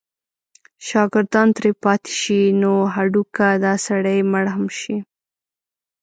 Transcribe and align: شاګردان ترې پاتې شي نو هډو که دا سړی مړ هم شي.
شاګردان 0.87 1.47
ترې 1.57 1.71
پاتې 1.83 2.11
شي 2.19 2.41
نو 2.61 2.71
هډو 2.95 3.21
که 3.35 3.47
دا 3.63 3.73
سړی 3.87 4.17
مړ 4.31 4.45
هم 4.55 4.65
شي. 4.79 4.97